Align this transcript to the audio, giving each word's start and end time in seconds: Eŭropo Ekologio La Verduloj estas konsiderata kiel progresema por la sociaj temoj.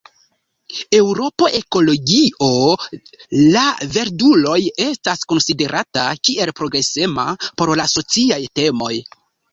Eŭropo 0.99 1.49
Ekologio 1.57 2.47
La 3.57 3.65
Verduloj 3.97 4.57
estas 4.89 5.23
konsiderata 5.35 6.07
kiel 6.29 6.53
progresema 6.63 7.27
por 7.61 7.75
la 7.83 7.87
sociaj 7.97 8.41
temoj. 8.63 8.95